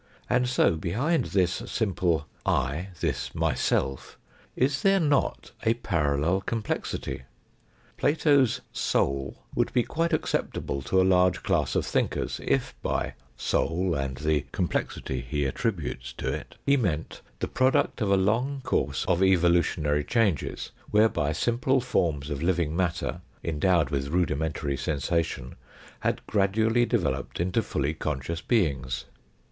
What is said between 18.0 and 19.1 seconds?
of a long course